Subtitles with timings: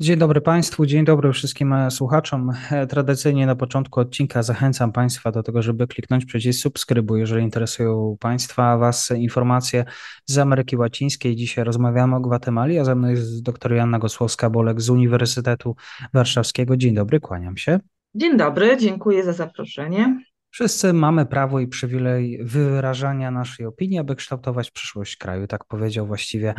[0.00, 2.52] Dzień dobry Państwu, dzień dobry wszystkim e, słuchaczom.
[2.70, 8.16] E, tradycyjnie na początku odcinka zachęcam Państwa do tego, żeby kliknąć przycisk subskrybuj, jeżeli interesują
[8.20, 9.84] Państwa Was informacje
[10.26, 11.36] z Ameryki Łacińskiej.
[11.36, 15.76] Dzisiaj rozmawiamy o Gwatemali, a ze mną jest dr Joanna Gosłowska-Bolek z Uniwersytetu
[16.14, 16.76] Warszawskiego.
[16.76, 17.80] Dzień dobry, kłaniam się.
[18.14, 20.20] Dzień dobry, dziękuję za zaproszenie.
[20.54, 25.46] Wszyscy mamy prawo i przywilej wyrażania naszej opinii, aby kształtować przyszłość kraju.
[25.46, 26.54] Tak powiedział właściwie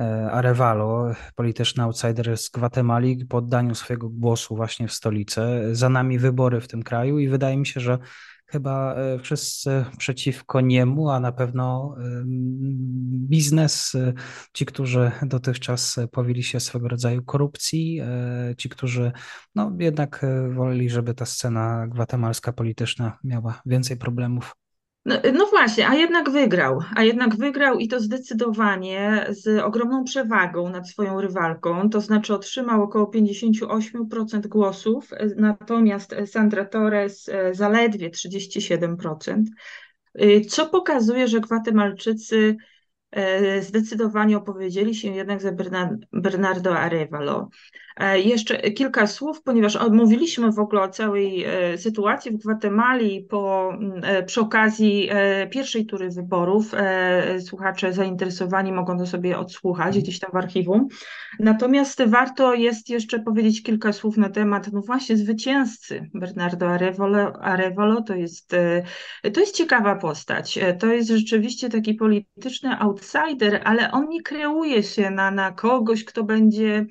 [0.00, 5.40] e, Arevalo, polityczny outsider z Gwatemali, po oddaniu swojego głosu właśnie w stolicy.
[5.72, 7.98] Za nami wybory w tym kraju i wydaje mi się, że
[8.50, 11.96] chyba e, wszyscy przeciwko niemu, a na pewno
[13.28, 14.12] biznes, e,
[14.52, 19.12] ci, którzy dotychczas powili się swego rodzaju korupcji, e, ci, którzy
[19.54, 24.54] no, jednak woleli, żeby ta scena gwatemalska polityczna miała więcej problemów.
[25.10, 30.68] No, no, właśnie, a jednak wygrał, a jednak wygrał i to zdecydowanie z ogromną przewagą
[30.70, 39.42] nad swoją rywalką, to znaczy otrzymał około 58% głosów, natomiast Sandra Torres e, zaledwie 37%,
[40.22, 42.56] y, co pokazuje, że Gwatemalczycy
[43.10, 45.52] e, zdecydowanie opowiedzieli się jednak za
[46.12, 47.48] Bernardo Arevalo.
[48.00, 53.72] E, jeszcze kilka słów, ponieważ mówiliśmy w ogóle o całej e, sytuacji w Gwatemali po,
[54.02, 55.10] e, przy okazji
[55.50, 56.72] pierwszej tury wyborów.
[57.40, 60.02] Słuchacze zainteresowani mogą to sobie odsłuchać mhm.
[60.02, 60.88] gdzieś tam w archiwum.
[61.38, 67.32] Natomiast warto jest jeszcze powiedzieć kilka słów na temat no właśnie zwycięzcy Bernardo Arevalo.
[67.42, 68.50] Arevalo to jest,
[69.34, 70.58] to jest ciekawa postać.
[70.78, 76.24] To jest rzeczywiście taki polityczny outsider, ale on nie kreuje się na, na kogoś, kto
[76.24, 76.86] będzie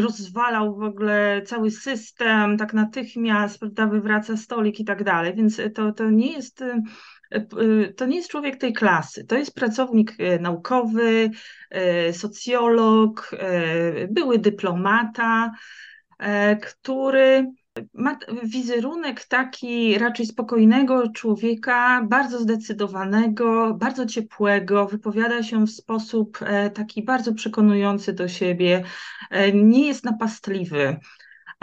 [0.00, 5.92] rozwalał w ogóle cały system, tak natychmiast, prawda, wywraca stolik i tak dalej, więc to,
[5.92, 6.82] to nie jest e,
[7.32, 7.44] e,
[7.92, 9.24] to nie jest człowiek tej klasy.
[9.24, 11.30] To jest pracownik naukowy,
[12.12, 13.30] socjolog,
[14.10, 15.52] były dyplomata,
[16.62, 17.46] który
[17.94, 26.70] ma wizerunek taki raczej spokojnego człowieka, bardzo zdecydowanego, bardzo ciepłego, wypowiada się w sposób e,
[26.70, 28.84] taki bardzo przekonujący do siebie,
[29.30, 30.96] e, nie jest napastliwy.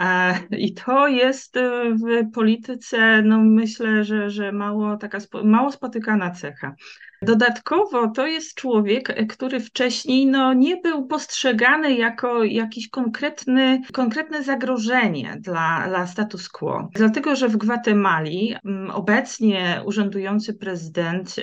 [0.00, 1.58] E, I to jest
[2.02, 6.74] w polityce, no myślę, że, że mało, taka, mało spotykana cecha.
[7.22, 15.36] Dodatkowo to jest człowiek, który wcześniej no, nie był postrzegany jako jakiś konkretny, konkretne zagrożenie
[15.40, 16.88] dla, dla status quo.
[16.94, 21.36] Dlatego, że w Gwatemali mm, obecnie urzędujący prezydent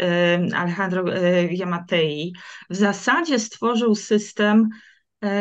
[0.56, 1.04] Alejandro
[1.52, 2.34] Yamatei
[2.70, 4.89] w zasadzie stworzył system E,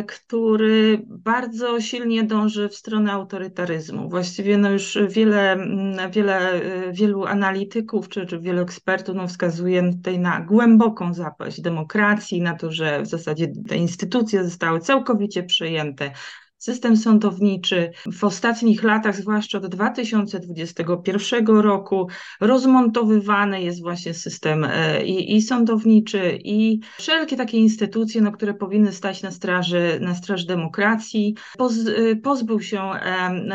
[0.06, 4.08] który bardzo silnie dąży w stronę autorytaryzmu.
[4.08, 9.92] Właściwie no już wiele, mm, wiele, e, wielu analityków czy, czy wielu ekspertów no wskazuje
[9.92, 16.10] tutaj na głęboką zapaść demokracji, na to, że w zasadzie te instytucje zostały całkowicie przejęte
[16.58, 22.08] System sądowniczy w ostatnich latach, zwłaszcza od 2021 roku,
[22.40, 28.92] rozmontowywany jest właśnie system e, i, i sądowniczy, i wszelkie takie instytucje, no, które powinny
[28.92, 31.34] stać na straży, na straży demokracji.
[31.58, 32.90] Poz, e, pozbył się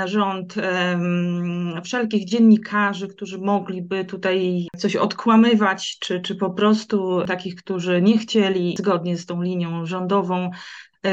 [0.06, 0.56] rząd
[1.84, 8.76] wszelkich dziennikarzy, którzy mogliby tutaj coś odkłamywać, czy, czy po prostu takich, którzy nie chcieli
[8.78, 10.50] zgodnie z tą linią rządową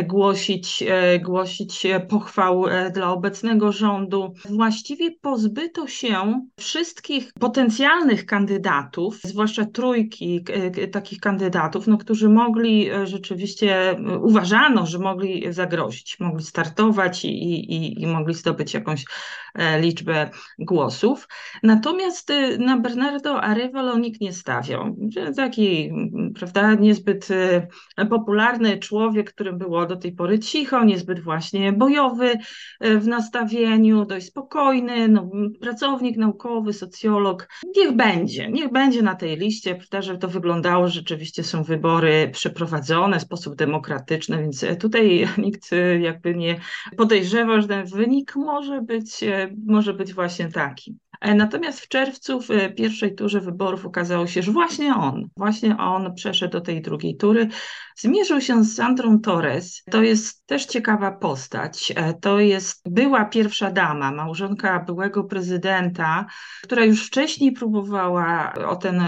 [0.06, 4.34] głosić, e, głosić pochwał e, dla obecnego rządu.
[4.48, 10.44] Właściwie pozbyto się wszystkich potencjalnych kandydatów, zwłaszcza trójki
[10.92, 18.06] takich kandydatów, no, którzy mogli rzeczywiście, uważano, że mogli zagrozić, mogli startować i, i, i
[18.06, 19.04] mogli zdobyć jakąś
[19.80, 21.28] liczbę głosów.
[21.62, 24.96] Natomiast na Bernardo Arevalo nikt nie stawiał.
[25.36, 25.90] Taki,
[26.34, 27.28] prawda, niezbyt
[28.10, 32.38] popularny człowiek, którym było do tej pory cicho, niezbyt właśnie bojowy
[32.80, 35.30] e, w nastawieniu, dość spokojny, no,
[35.60, 37.48] pracownik naukowy, socjolog.
[37.76, 43.22] Niech będzie, niech będzie na tej liście, żeby to wyglądało, rzeczywiście są wybory przeprowadzone w
[43.22, 46.60] sposób demokratyczny, więc tutaj nikt e, jakby nie
[46.96, 50.98] podejrzewał, że ten wynik może być, e, może być właśnie taki.
[51.34, 56.52] Natomiast w czerwcu w pierwszej turze wyborów okazało się, że właśnie on, właśnie on przeszedł
[56.52, 57.48] do tej drugiej tury.
[57.96, 59.82] Zmierzył się z Sandrą Torres.
[59.90, 61.92] To jest też ciekawa postać.
[62.20, 66.26] To jest była pierwsza dama, małżonka byłego prezydenta,
[66.62, 69.02] która już wcześniej próbowała o ten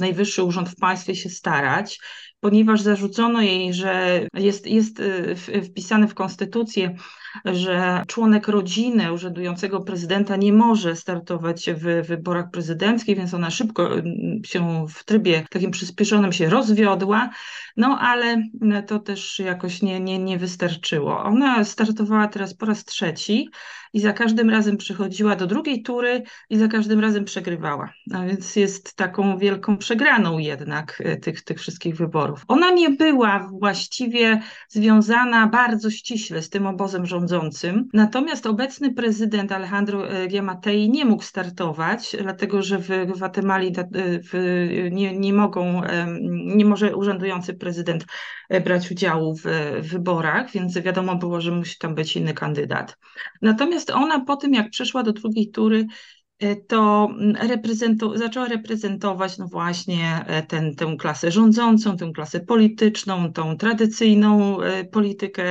[0.00, 2.00] najwyższy urząd w państwie się starać
[2.40, 6.96] ponieważ zarzucono jej, że jest, jest y, wpisane w konstytucję,
[7.44, 14.04] że członek rodziny urzędującego prezydenta nie może startować w wyborach prezydenckich, więc ona szybko y,
[14.44, 17.30] się w trybie takim przyspieszonym się rozwiodła,
[17.76, 18.42] no ale
[18.86, 21.22] to też jakoś nie, nie, nie wystarczyło.
[21.22, 23.48] Ona startowała teraz po raz trzeci
[23.92, 27.92] i za każdym razem przychodziła do drugiej tury i za każdym razem przegrywała.
[28.14, 32.29] A więc jest taką wielką przegraną jednak e, tych, tych wszystkich wyborów.
[32.48, 40.02] Ona nie była właściwie związana bardzo ściśle z tym obozem rządzącym, natomiast obecny prezydent Alejandro
[40.28, 45.82] Giamatei nie mógł startować, dlatego że w Gwatemali e, nie, nie mogą,
[46.30, 48.06] nie może urzędujący prezydent
[48.48, 49.44] e, brać udziału w
[49.80, 52.96] wyborach, więc wiadomo było, że musi tam być inny kandydat.
[53.42, 56.19] Natomiast ona po tym, jak przeszła do drugiej tury, E,
[56.66, 63.32] to mm, reprezentu zaczęła reprezentować no właśnie e, ten, tę klasę rządzącą, tę klasę polityczną,
[63.32, 65.42] tą tradycyjną e, politykę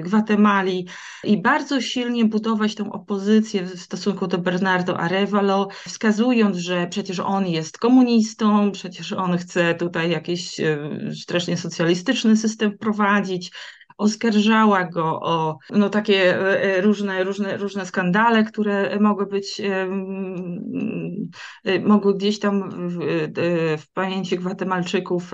[0.00, 0.86] Gwatemali
[1.24, 7.46] i bardzo silnie budować tę opozycję w stosunku do Bernardo Arevalo, wskazując, że przecież on
[7.46, 10.60] jest komunistą, przecież on chce tutaj jakiś
[11.22, 13.52] strasznie socjalistyczny system wprowadzić,
[14.02, 19.60] oskarżała go o no, takie e, e, różne, różne, różne skandale, które mogły być,
[21.64, 22.98] e, mogły gdzieś tam w,
[23.78, 25.30] w pamięci Gwatemalczyków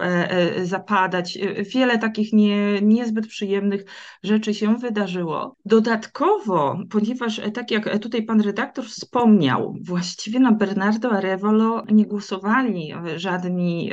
[0.62, 1.38] zapadać.
[1.74, 3.84] Wiele takich nie, niezbyt przyjemnych
[4.22, 5.56] rzeczy się wydarzyło.
[5.64, 13.90] Dodatkowo, ponieważ tak jak tutaj pan redaktor wspomniał, właściwie na Bernardo Arevalo nie głosowali żadni,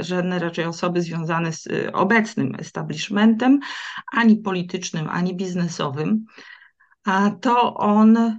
[0.00, 3.60] żadne raczej osoby związane z obecnym establishmentem,
[4.12, 6.26] ani politycznym, ani biznesowym,
[7.04, 8.38] a to on e,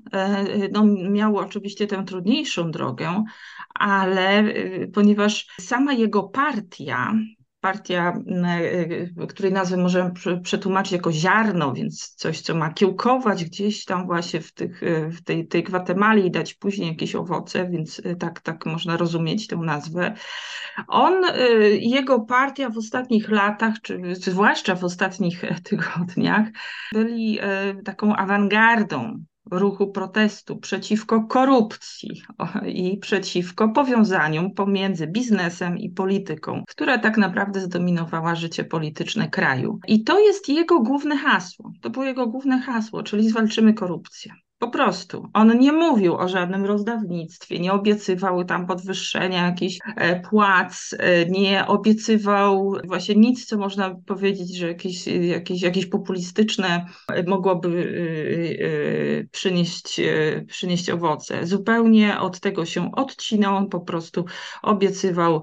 [0.71, 3.23] no, miał oczywiście tę trudniejszą drogę,
[3.73, 7.13] ale e, ponieważ sama jego partia
[7.63, 8.13] partia,
[9.19, 10.11] e, której nazwę możemy
[10.43, 15.23] przetłumaczyć jako ziarno, więc coś, co ma kiełkować gdzieś tam właśnie w, tych, e, w
[15.23, 20.13] tej, tej Gwatemali i dać później jakieś owoce, więc tak, tak można rozumieć tę nazwę.
[20.87, 21.13] On,
[21.79, 26.47] jego partia w ostatnich latach, czy zwłaszcza w ostatnich tygodniach,
[26.93, 27.39] byli
[27.85, 32.21] taką awangardą ruchu protestu przeciwko korupcji
[32.65, 39.79] i przeciwko powiązaniom pomiędzy biznesem i polityką, która tak naprawdę zdominowała życie polityczne kraju.
[39.87, 41.71] I to jest jego główne hasło.
[41.81, 44.33] To było jego główne hasło, czyli zwalczymy korupcję.
[44.63, 45.29] Po prostu.
[45.33, 51.67] On nie mówił o żadnym rozdawnictwie, nie obiecywał tam podwyższenia jakichś e, płac, e, nie
[51.67, 56.85] obiecywał właśnie nic, co można powiedzieć, że jakieś, jakieś, jakieś populistyczne
[57.27, 57.69] mogłoby
[59.23, 60.01] e, przynieść,
[60.47, 61.45] przynieść owoce.
[61.47, 64.25] Zupełnie od tego się odcinał, on po prostu
[64.61, 65.41] obiecywał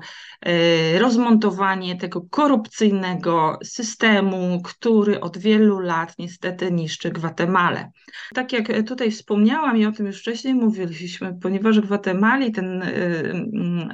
[0.99, 7.91] rozmontowanie tego korupcyjnego systemu, który od wielu lat niestety niszczy Gwatemalę.
[8.35, 13.47] Tak jak tutaj wspomniałam i o tym już wcześniej mówiliśmy, ponieważ w Gwatemali ten y,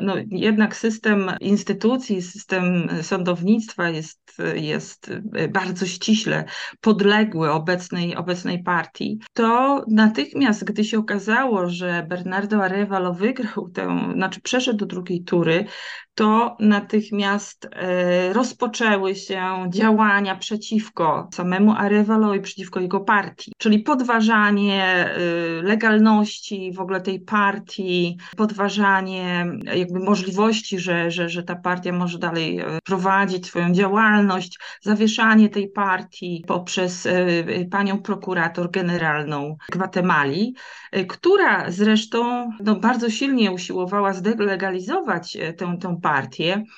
[0.02, 5.12] no, jednak system instytucji, system sądownictwa jest, jest
[5.50, 6.44] bardzo ściśle
[6.80, 14.40] podległy obecnej, obecnej partii, to natychmiast, gdy się okazało, że Bernardo Arevalo wygrał tę, znaczy
[14.40, 15.64] przeszedł do drugiej tury,
[16.16, 24.84] to natychmiast e, rozpoczęły się działania przeciwko samemu Arevalo i przeciwko jego partii, czyli podważanie
[24.84, 25.18] e,
[25.62, 29.46] legalności w ogóle tej partii, podważanie
[29.76, 35.68] jakby możliwości, że, że, że ta partia może dalej e, prowadzić swoją działalność, zawieszanie tej
[35.68, 37.08] partii poprzez
[37.70, 40.54] panią prokurator generalną Gwatemali,
[41.08, 46.05] która zresztą no, bardzo silnie usiłowała zdelegalizować tę, tę partię.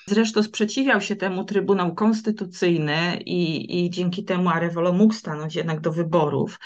[0.07, 5.93] Zresztą sprzeciwiał się temu Trybunał Konstytucyjny i, i dzięki temu Arevalo mógł stanąć jednak do
[5.93, 6.59] wyborów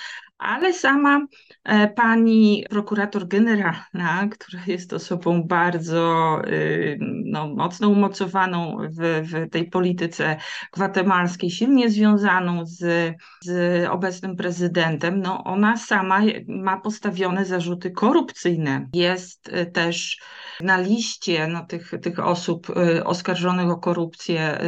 [0.43, 1.27] ale sama
[1.65, 9.71] e, pani prokurator generalna, która jest osobą bardzo y, no, mocno umocowaną w, w tej
[9.71, 10.37] polityce
[10.73, 18.89] gwatemalskiej, silnie związaną z, z obecnym prezydentem, no ona sama ma postawione zarzuty korupcyjne.
[18.95, 20.19] Jest y, też
[20.61, 22.52] na liście no, tych, tych osób
[22.97, 24.59] y, oskarżonych o korupcję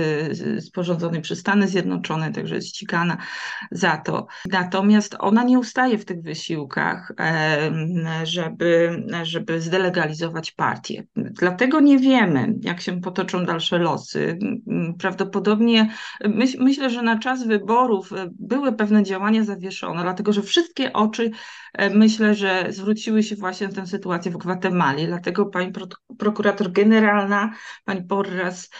[0.61, 3.17] sporządzonej przez Stany Zjednoczone, także jest ścigana
[3.71, 4.26] za to.
[4.50, 7.12] Natomiast ona nie ustaje w tych wysiłkach,
[8.25, 11.05] żeby, żeby zdelegalizować partię.
[11.17, 14.38] Dlatego nie wiemy, jak się potoczą dalsze losy.
[14.99, 15.91] Prawdopodobnie
[16.25, 21.31] myśl, myślę, że na czas wyborów były pewne działania zawieszone, dlatego że wszystkie oczy
[21.95, 25.07] myślę, że zwróciły się właśnie na tę sytuację w Gwatemali.
[25.07, 25.73] Dlatego pani
[26.19, 28.71] prokurator generalna, pani Porras,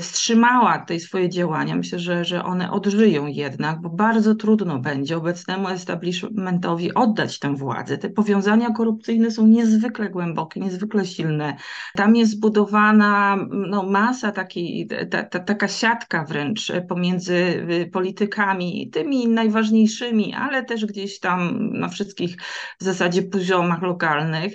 [0.00, 1.76] wstrzymała tej swoje działania.
[1.76, 7.98] Myślę, że, że one odżyją jednak, bo bardzo trudno będzie obecnemu establishmentowi oddać tę władzę.
[7.98, 11.56] Te powiązania korupcyjne są niezwykle głębokie, niezwykle silne.
[11.94, 19.28] Tam jest zbudowana no, masa takiej, ta, ta, taka siatka wręcz pomiędzy y, politykami, tymi
[19.28, 22.36] najważniejszymi, ale też gdzieś tam na wszystkich
[22.80, 24.52] w zasadzie poziomach lokalnych,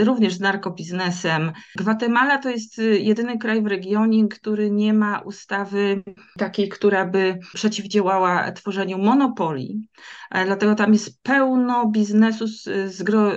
[0.00, 1.52] również z narkobiznesem.
[1.76, 6.02] Gwatemala to jest y, jedyny kraj w regionie, który nie ma ustawy
[6.38, 9.88] takiej, która by przeciwdziałała tworzeniu monopolii.
[10.30, 12.44] E, dlatego tam jest pełno biznesu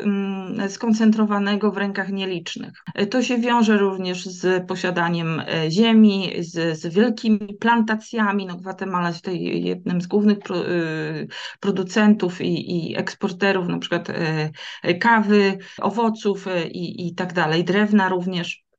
[0.04, 2.74] mm, skoncentrowanego w rękach nielicznych.
[2.96, 8.46] E, to się wiąże również z posiadaniem e, ziemi, z, z wielkimi plantacjami.
[8.46, 10.56] No, Gwatemala jest tutaj jednym z głównych pro,
[11.60, 14.08] producentów i, i, eksporterów na przykład
[15.00, 18.71] kawy, owoców i, i tak dalej, drewna również.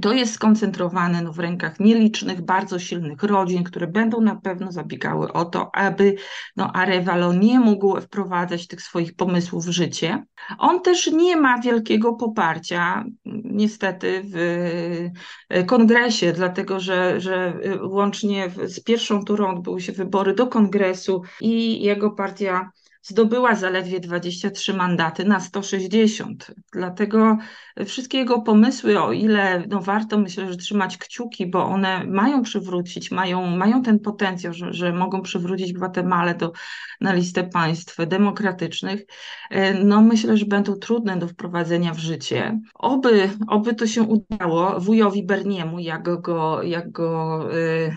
[0.00, 5.32] To jest skoncentrowane no, w rękach nielicznych, bardzo silnych rodzin, które będą na pewno zabiegały
[5.32, 6.16] o to, aby
[6.56, 10.24] no, Arevalo nie mógł wprowadzać tych swoich pomysłów w życie.
[10.58, 13.04] On też nie ma wielkiego poparcia,
[13.44, 14.36] niestety, w
[15.48, 21.82] e, kongresie, dlatego że, że łącznie z pierwszą turą odbyły się wybory do kongresu i
[21.82, 22.70] jego partia
[23.04, 26.54] zdobyła zaledwie 23 mandaty na 160.
[26.72, 27.38] Dlatego
[27.86, 33.10] wszystkie jego pomysły, o ile no warto myślę, że trzymać kciuki, bo one mają przywrócić,
[33.10, 36.52] mają, mają ten potencjał, że, że mogą przywrócić Gwatemalę do,
[37.00, 39.06] na listę państw demokratycznych,
[39.50, 42.60] e, no myślę, że będą trudne do wprowadzenia w życie.
[42.74, 47.96] Oby, oby to się udało wujowi Berniemu, jak go, jak go y,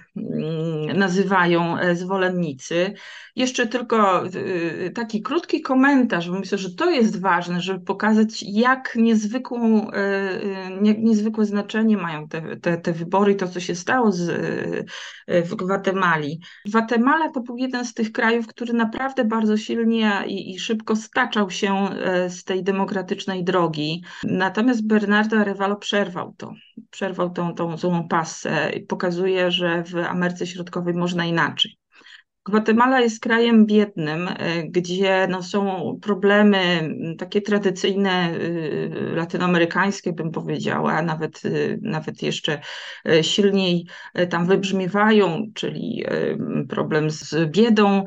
[0.94, 2.94] nazywają e, zwolennicy.
[3.36, 8.96] Jeszcze tylko y, taki krótki komentarz, bo myślę, że to jest ważne, żeby pokazać, jak
[8.96, 13.76] niezwykłą, e, e, nie, niezwykłe znaczenie mają te, te, te wybory i to, co się
[13.76, 14.30] stało z,
[15.28, 16.40] e, w Gwatemali.
[16.66, 21.50] Gwatemala to był jeden z tych krajów, który naprawdę bardzo silnie i, i szybko staczał
[21.50, 21.90] się
[22.30, 24.04] z tej demokratycznej drogi.
[24.24, 26.54] Natomiast Bernardo Arevalo przerwał to.
[26.90, 31.78] Przerwał tą, tą złą pasę i pokazuje, że w Ameryce Środkowej można inaczej.
[32.48, 41.02] Gwatemala jest krajem biednym, e, gdzie no, są problemy takie tradycyjne, y, latynoamerykańskie, bym powiedziała,
[41.02, 42.62] nawet, y, nawet jeszcze
[43.06, 46.06] e, silniej e, tam wybrzmiewają, czyli
[46.70, 48.06] problem z biedą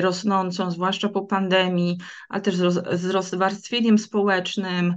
[0.00, 1.98] rosnącą, zwłaszcza po pandemii,
[2.28, 2.54] ale też
[2.92, 4.94] z rozwarstwieniem społecznym,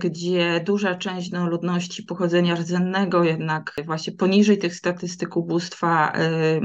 [0.00, 6.60] gdzie duża część no, ludności pochodzenia rdzennego jednak właśnie poniżej tych statystyk ubóstwa e,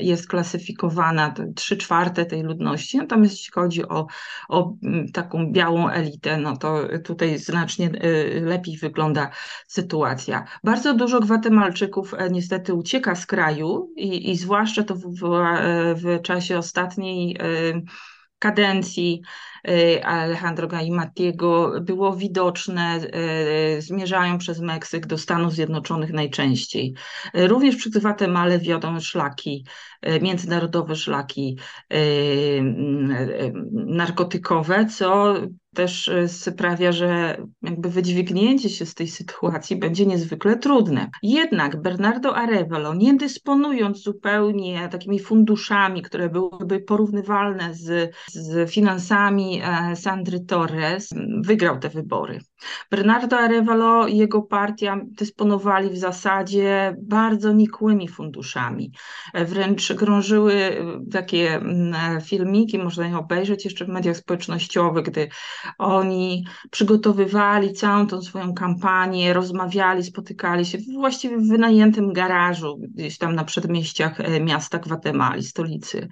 [0.00, 2.98] jest klasyfikowana, trzy czwarte tej ludności.
[2.98, 4.06] Natomiast jeśli chodzi o,
[4.48, 4.74] o
[5.12, 9.30] taką białą elitę, no to tutaj znacznie e, lepiej wygląda
[9.66, 10.44] sytuacja.
[10.64, 15.24] Bardzo dużo Gwatemalczyków niestety ucieka z kraju i, i zwłaszcza to w, w,
[15.94, 17.38] w czasie ostatniej
[18.38, 19.22] kadencji
[19.68, 23.00] y, Alejandro Gaimatiego było widoczne,
[23.76, 26.94] y, zmierzają przez Meksyk do Stanów Zjednoczonych najczęściej.
[27.36, 29.64] Y, również przy Gwatemale wiodą szlaki,
[30.22, 31.58] międzynarodowe szlaki
[33.72, 35.34] narkotykowe, co
[35.78, 41.10] też e, sprawia, że jakby wydźwignięcie się z tej sytuacji będzie niezwykle trudne.
[41.22, 49.96] Jednak Bernardo Arevalo, nie dysponując zupełnie takimi funduszami, które byłyby porównywalne z, z finansami e,
[49.96, 52.40] Sandry Torres, wygrał te wybory.
[52.90, 58.92] Bernardo Arevalo i jego partia dysponowali w zasadzie bardzo nikłymi funduszami.
[59.34, 60.54] E, wręcz krążyły
[61.12, 61.60] takie
[62.24, 65.28] filmiki, można je obejrzeć jeszcze w mediach społecznościowych, gdy
[65.78, 73.34] oni przygotowywali całą tą swoją kampanię, rozmawiali, spotykali się właściwie w wynajętym garażu, gdzieś tam
[73.34, 76.08] na przedmieściach e, miasta Gwatemali, stolicy.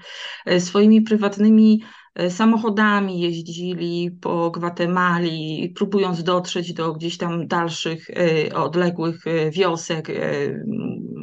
[0.46, 1.82] E, swoimi prywatnymi
[2.30, 10.08] samochodami jeździli po Gwatemali, próbując dotrzeć do gdzieś tam dalszych, e, odległych e, wiosek,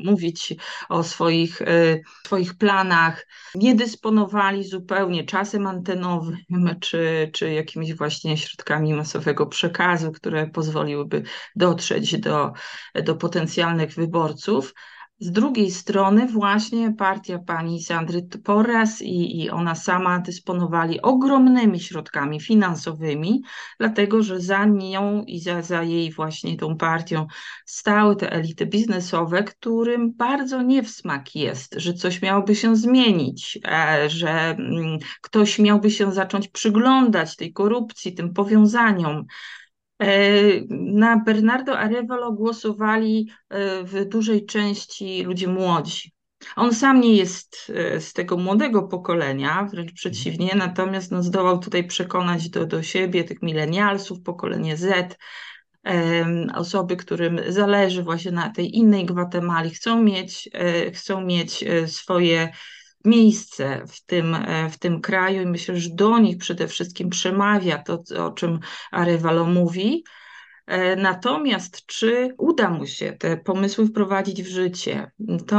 [0.06, 0.54] mówić
[0.90, 1.62] o swoich,
[2.26, 3.28] swoich planach.
[3.56, 6.36] Nie dysponowali zupełnie czasem antenowym
[6.80, 11.24] czy, czy jakimiś właśnie środkami masowego przekazu, które pozwoliłyby
[11.56, 12.54] dotrzeć do,
[13.04, 14.74] do potencjalnych wyborców
[15.20, 22.41] Z drugiej strony właśnie partia pani Sandry Porras i, i ona sama dysponowali ogromnymi środkami
[22.41, 23.41] finansowymi,
[23.79, 27.27] dlatego że za nią i za, za jej właśnie tą partią
[27.65, 33.60] stały te elity biznesowe, którym bardzo nie w smak jest, że coś miałoby się zmienić,
[33.65, 39.25] e, że mm, ktoś miałby się zacząć przyglądać tej korupcji, tym powiązaniom.
[40.00, 46.14] E, na Bernardo Arevalo głosowali e, w dużej części ludzie młodzi.
[46.56, 51.88] On sam nie jest e, z tego młodego pokolenia, wręcz przeciwnie, natomiast no, zdołał tutaj
[51.88, 55.18] przekonać do, do siebie tych milenialsów, pokolenie Z,
[56.56, 60.50] osoby, którym zależy właśnie na tej innej Gwatemali, chcą mieć,
[60.94, 62.50] chcą mieć swoje
[63.05, 67.77] miejsce w tym, e, w tym kraju i myślę, że do nich przede wszystkim przemawia
[67.77, 68.60] to, o czym
[68.91, 70.03] Arevalo mówi.
[70.65, 75.12] E, natomiast czy uda mu się te pomysły wprowadzić w życie,
[75.48, 75.58] to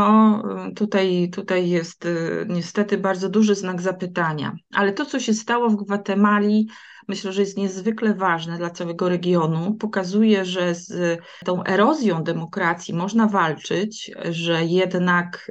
[0.68, 2.08] e, tutaj, tutaj jest
[2.48, 4.56] niestety bardzo duży znak zapytania.
[4.74, 6.68] Ale to, co się stało w Gwatemali,
[7.08, 9.74] myślę, że jest niezwykle ważne dla całego regionu.
[9.74, 15.50] Pokazuje, że z tą erozją demokracji można walczyć, że jednak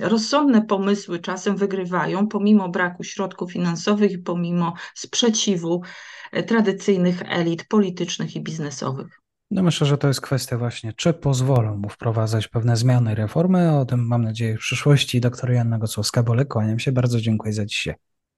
[0.00, 6.15] rozsądne pomysły czasem wygrywają, pomimo braku środków finansowych i pomimo sprzeciwu e,
[6.46, 9.20] tradycyjnych elit politycznych i biznesowych.
[9.50, 13.78] No myślę, że to jest kwestia właśnie, czy pozwolą mu wprowadzać pewne zmiany i reformy.
[13.78, 15.20] O tym mam nadzieję w przyszłości.
[15.20, 16.92] Doktor Janna Gocłowska-Bolek, kłaniam się.
[16.92, 17.94] Bardzo dziękuję za dzisiaj.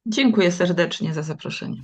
[0.06, 1.82] Dziękuję serdecznie za zaproszenie.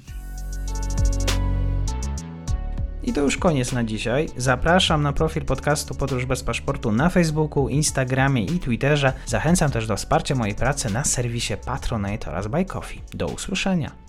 [3.03, 4.29] I to już koniec na dzisiaj.
[4.37, 9.13] Zapraszam na profil podcastu Podróż bez paszportu na Facebooku, Instagramie i Twitterze.
[9.27, 13.01] Zachęcam też do wsparcia mojej pracy na serwisie Patronite oraz Buy Coffee.
[13.15, 14.04] Do usłyszenia.